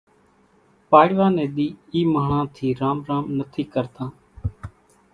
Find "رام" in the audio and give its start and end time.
2.79-2.97, 3.07-3.23